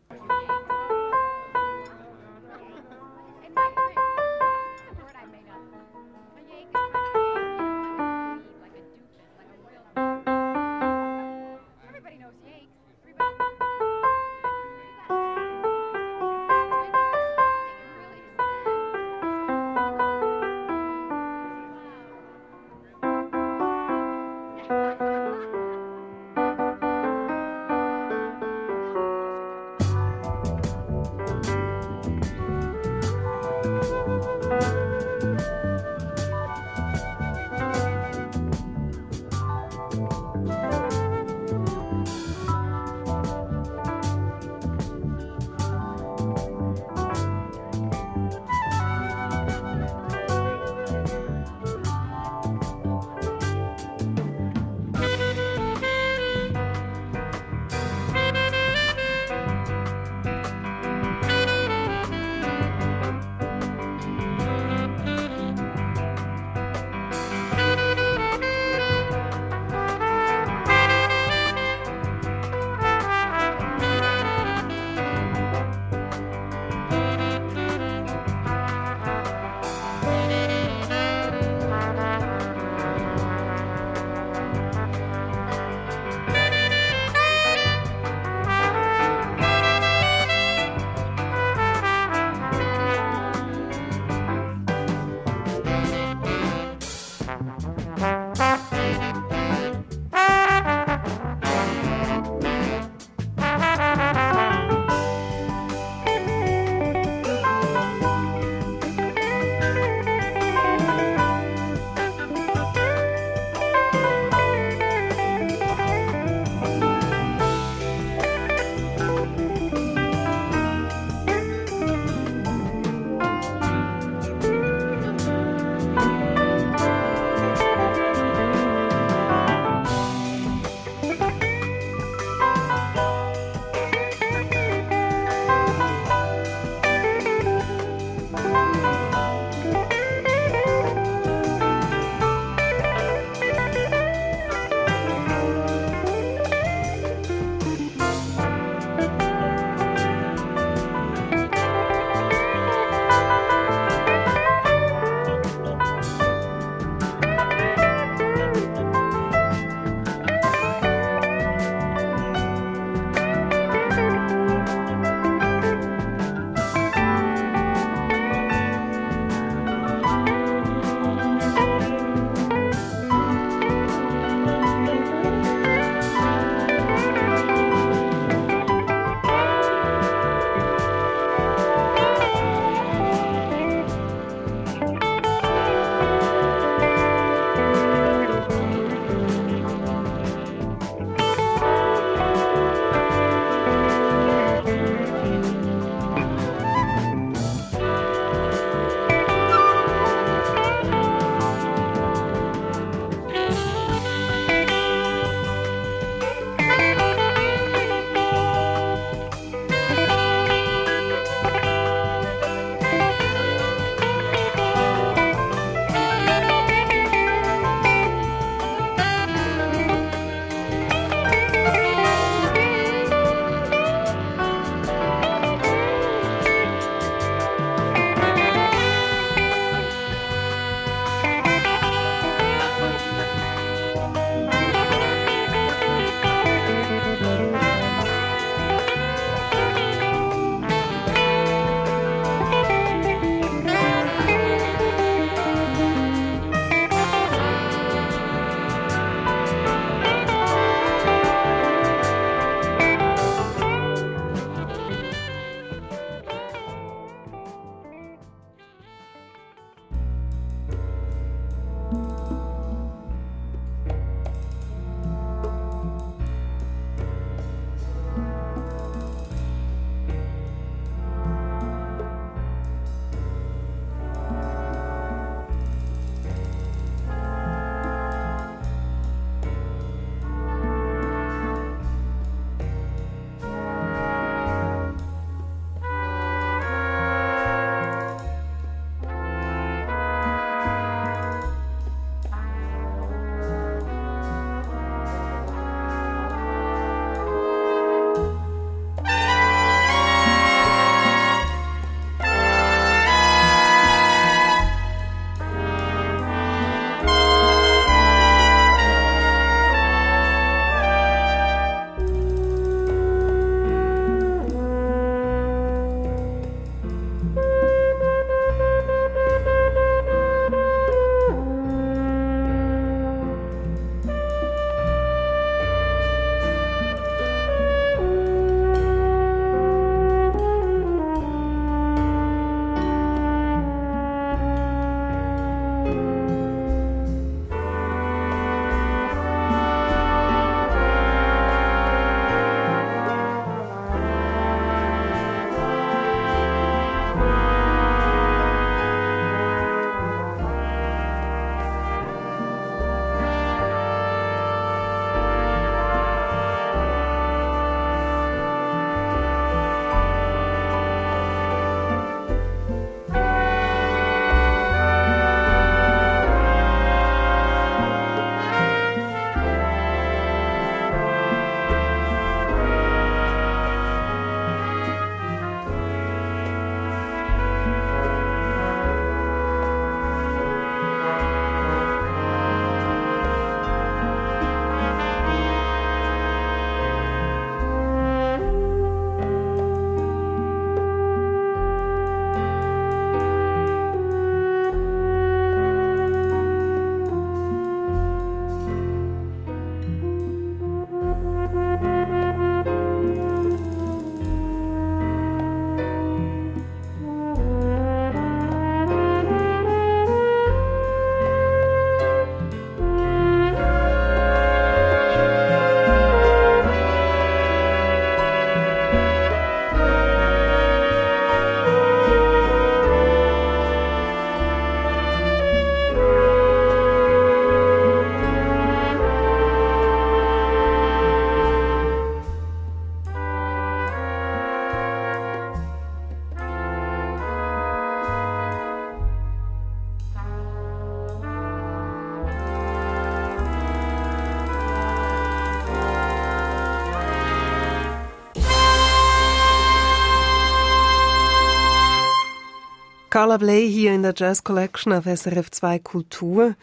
[453.17, 456.53] Carla Bley hier in der Jazz Collection auf SRF 2 Kultur.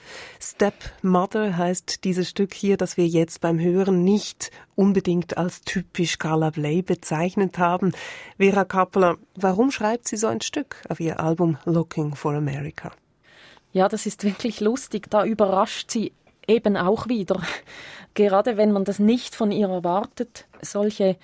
[0.40, 6.16] Step Mother heißt dieses Stück hier, das wir jetzt beim Hören nicht unbedingt als typisch
[6.16, 7.90] Carla Bley bezeichnet haben.
[8.38, 12.92] Vera Kappeler, warum schreibt sie so ein Stück auf ihr Album Looking for America?
[13.72, 15.10] Ja, das ist wirklich lustig.
[15.10, 16.12] Da überrascht sie
[16.46, 17.42] eben auch wieder.
[18.14, 21.16] Gerade wenn man das nicht von ihr erwartet, solche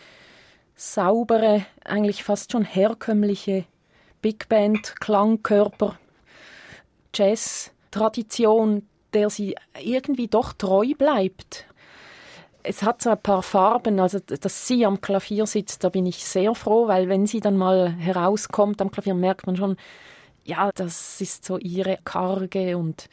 [0.74, 3.64] saubere, eigentlich fast schon herkömmliche
[4.22, 5.98] Big Band, Klangkörper,
[7.14, 11.66] Jazz-Tradition, der sie irgendwie doch treu bleibt.
[12.62, 16.24] Es hat so ein paar Farben, also dass sie am Klavier sitzt, da bin ich
[16.24, 19.76] sehr froh, weil wenn sie dann mal herauskommt am Klavier, merkt man schon,
[20.44, 23.08] ja, das ist so ihre karge und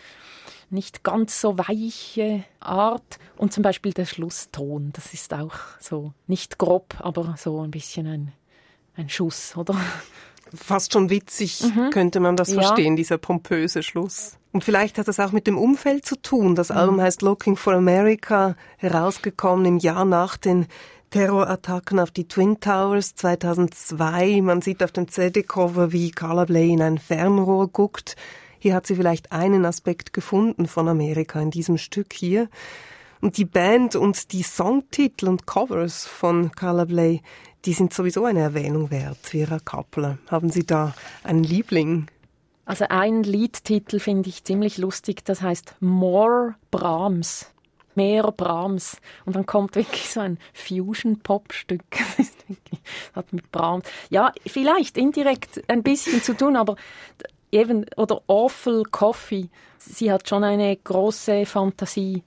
[0.69, 3.19] nicht ganz so weiche Art.
[3.37, 8.07] Und zum Beispiel der Schlusston, das ist auch so nicht grob, aber so ein bisschen
[8.07, 8.33] ein,
[8.95, 9.75] ein Schuss, oder?
[10.55, 11.89] Fast schon witzig mhm.
[11.89, 12.61] könnte man das ja.
[12.61, 14.37] verstehen, dieser pompöse Schluss.
[14.51, 16.55] Und vielleicht hat das auch mit dem Umfeld zu tun.
[16.55, 16.77] Das mhm.
[16.77, 20.67] Album heißt Looking for America, herausgekommen im Jahr nach den
[21.09, 24.41] Terrorattacken auf die Twin Towers 2002.
[24.41, 28.15] Man sieht auf dem CD-Cover, wie Carla Bley in ein Fernrohr guckt.
[28.59, 32.49] Hier hat sie vielleicht einen Aspekt gefunden von Amerika in diesem Stück hier.
[33.21, 37.21] Und die Band und die Songtitel und Covers von Carla Bley,
[37.67, 39.17] die sind sowieso eine Erwähnung wert.
[39.23, 42.07] Vera Kappler, haben Sie da einen Liebling?
[42.63, 47.51] Also ein Liedtitel finde ich ziemlich lustig, das heißt More Brahms.
[47.93, 49.01] Mehr Brahms.
[49.25, 51.83] Und dann kommt wirklich so ein Fusion-Pop-Stück.
[53.13, 53.83] hat mit Brahms.
[54.09, 56.77] Ja, vielleicht indirekt ein bisschen zu tun, aber
[57.51, 59.49] eben, oder Awful Coffee.
[59.77, 62.23] Sie hat schon eine große Fantasie.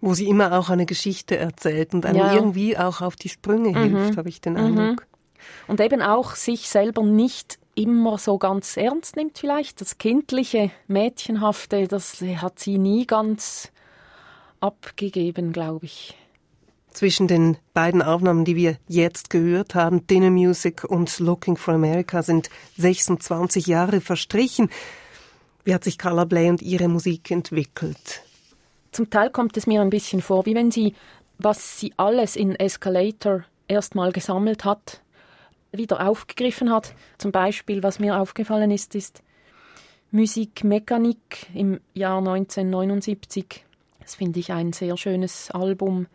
[0.00, 2.34] Wo sie immer auch eine Geschichte erzählt und einem ja.
[2.34, 3.96] irgendwie auch auf die Sprünge mhm.
[3.96, 4.78] hilft, habe ich den mhm.
[4.78, 5.06] Eindruck.
[5.66, 9.80] Und eben auch sich selber nicht immer so ganz ernst nimmt vielleicht.
[9.80, 13.70] Das kindliche, mädchenhafte, das hat sie nie ganz
[14.60, 16.16] abgegeben, glaube ich.
[16.92, 22.22] Zwischen den beiden Aufnahmen, die wir jetzt gehört haben, Dinner Music und Looking for America,
[22.22, 24.68] sind 26 Jahre verstrichen.
[25.64, 28.24] Wie hat sich Carla Bley und ihre Musik entwickelt?
[28.92, 30.94] Zum Teil kommt es mir ein bisschen vor, wie wenn sie,
[31.38, 35.00] was sie alles in Escalator erstmal gesammelt hat,
[35.72, 36.94] wieder aufgegriffen hat.
[37.18, 39.22] Zum Beispiel, was mir aufgefallen ist, ist
[40.10, 43.64] Musikmechanik im Jahr 1979.
[44.00, 46.06] Das finde ich ein sehr schönes Album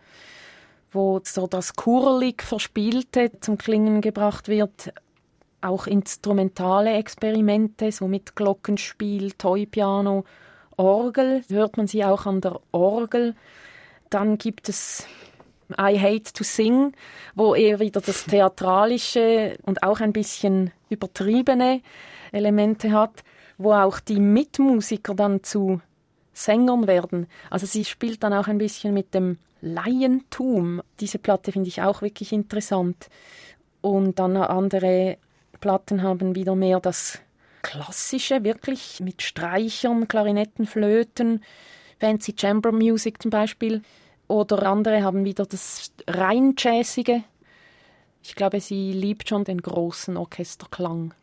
[0.95, 4.93] wo so das kurlig Verspielte zum Klingen gebracht wird.
[5.61, 10.23] Auch instrumentale Experimente, so mit Glockenspiel, Toy-Piano,
[10.78, 13.36] Orgel, hört man sie auch an der Orgel.
[14.09, 15.07] Dann gibt es
[15.71, 16.93] I Hate to Sing,
[17.34, 21.82] wo eher wieder das Theatralische und auch ein bisschen übertriebene
[22.32, 23.23] Elemente hat,
[23.57, 25.82] wo auch die Mitmusiker dann zu
[26.34, 27.28] Sängern werden.
[27.49, 30.82] Also sie spielt dann auch ein bisschen mit dem Laientum.
[30.99, 33.07] Diese Platte finde ich auch wirklich interessant.
[33.82, 35.17] Und dann andere
[35.61, 37.21] Platten haben wieder mehr das
[37.66, 41.43] Klassische, wirklich mit Streichern, Klarinetten, Flöten,
[41.99, 43.82] Fancy Chamber Music zum Beispiel.
[44.28, 47.24] Oder andere haben wieder das rein Jazzige.
[48.22, 51.13] Ich glaube, sie liebt schon den großen Orchesterklang.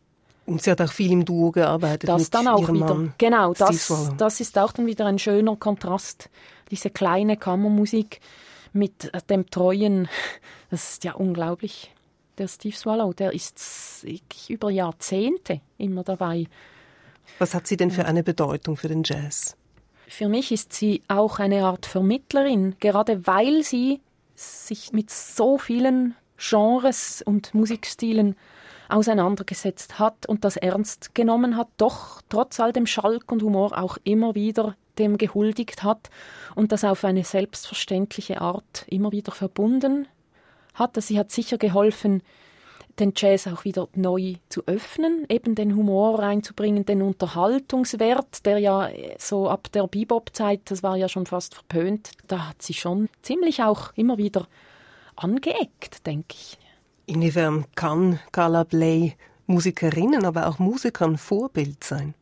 [0.44, 2.08] Und sie hat auch viel im Duo gearbeitet.
[2.08, 2.94] Das mit dann auch ihrem wieder.
[2.94, 6.28] Mann, genau, das, das ist auch dann wieder ein schöner Kontrast.
[6.72, 8.20] Diese kleine Kammermusik
[8.72, 10.08] mit dem treuen,
[10.70, 11.91] das ist ja unglaublich.
[12.38, 14.06] Der Steve Swallow, der ist
[14.48, 16.46] über Jahrzehnte immer dabei.
[17.38, 19.56] Was hat sie denn für eine Bedeutung für den Jazz?
[20.08, 24.00] Für mich ist sie auch eine Art Vermittlerin, gerade weil sie
[24.34, 28.36] sich mit so vielen Genres und Musikstilen
[28.88, 33.96] auseinandergesetzt hat und das ernst genommen hat, doch trotz all dem Schalk und Humor auch
[34.04, 36.10] immer wieder dem gehuldigt hat
[36.54, 40.06] und das auf eine selbstverständliche Art immer wieder verbunden
[40.74, 41.00] hat.
[41.02, 42.22] Sie hat sicher geholfen,
[42.98, 48.88] den Jazz auch wieder neu zu öffnen, eben den Humor reinzubringen, den Unterhaltungswert, der ja
[49.18, 53.62] so ab der Bebop-Zeit, das war ja schon fast verpönt, da hat sie schon ziemlich
[53.62, 54.46] auch immer wieder
[55.16, 56.58] angeeckt, denke ich.
[57.06, 59.16] Inwiefern kann Carla Bley
[59.46, 62.14] Musikerinnen, aber auch Musikern Vorbild sein?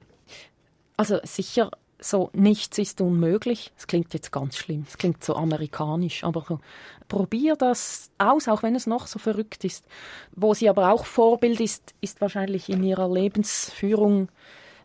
[0.96, 1.70] Also sicher
[2.00, 3.72] so nichts ist unmöglich.
[3.76, 6.60] Es klingt jetzt ganz schlimm, es klingt so amerikanisch, aber so,
[7.08, 9.84] probier das aus, auch wenn es noch so verrückt ist.
[10.32, 14.28] Wo sie aber auch Vorbild ist, ist wahrscheinlich in ihrer Lebensführung,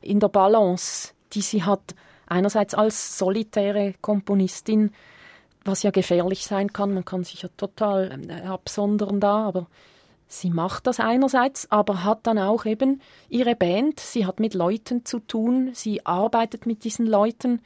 [0.02, 1.96] in der Balance, die sie hat.
[2.28, 4.92] Einerseits als solitäre Komponistin,
[5.64, 6.94] was ja gefährlich sein kann.
[6.94, 9.68] Man kann sich ja total äh, absondern da, aber
[10.28, 14.00] Sie macht das einerseits, aber hat dann auch eben ihre Band.
[14.00, 15.72] Sie hat mit Leuten zu tun.
[15.74, 17.62] Sie arbeitet mit diesen Leuten.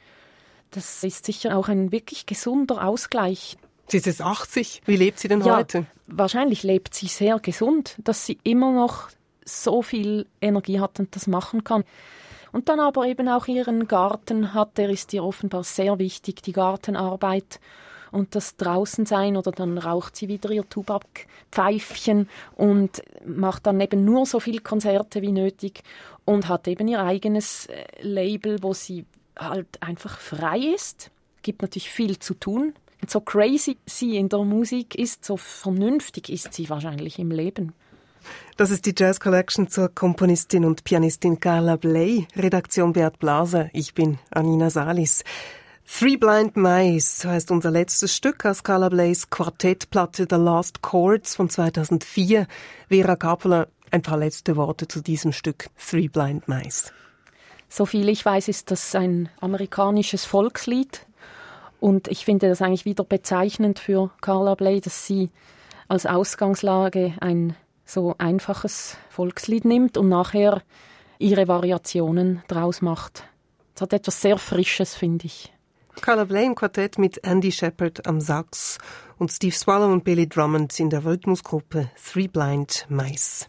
[0.70, 3.56] Das ist sicher auch ein wirklich gesunder Ausgleich.
[3.88, 4.82] Sie ist jetzt 80.
[4.84, 5.86] Wie lebt sie denn ja, heute?
[6.06, 9.08] Wahrscheinlich lebt sie sehr gesund, dass sie immer noch
[9.44, 11.82] so viel Energie hat und das machen kann.
[12.52, 16.52] Und dann aber eben auch ihren Garten hat, der ist ihr offenbar sehr wichtig, die
[16.52, 17.60] Gartenarbeit
[18.12, 24.26] und das Draußensein oder dann raucht sie wieder ihr Tubak-Pfeifchen und macht dann eben nur
[24.26, 25.82] so viel Konzerte wie nötig
[26.24, 29.04] und hat eben ihr eigenes äh, Label, wo sie
[29.38, 31.10] halt einfach frei ist.
[31.42, 32.74] Gibt natürlich viel zu tun.
[33.00, 37.72] Und so crazy sie in der Musik ist, so vernünftig ist sie wahrscheinlich im Leben.
[38.56, 43.70] Das ist die Jazz Collection zur Komponistin und Pianistin Carla Bley, Redaktion Beat Blaser.
[43.72, 45.24] Ich bin Anina Salis.
[45.98, 51.50] Three Blind Mice heißt unser letztes Stück aus Carla Blays Quartettplatte The Last Chords von
[51.50, 52.46] 2004.
[52.88, 56.92] Vera Kapeler, ein paar letzte Worte zu diesem Stück Three Blind Mice.
[57.68, 61.04] So viel ich weiß, ist das ein amerikanisches Volkslied.
[61.80, 65.28] Und ich finde das eigentlich wieder bezeichnend für Carla Bley, dass sie
[65.88, 70.62] als Ausgangslage ein so einfaches Volkslied nimmt und nachher
[71.18, 73.24] ihre Variationen draus macht.
[73.74, 75.52] Es hat etwas sehr Frisches, finde ich.
[76.00, 78.78] Carla Bley Quartett mit Andy Shepard am Sax
[79.18, 83.48] und Steve Swallow und Billy Drummond in der Rhythmusgruppe Three Blind Mice.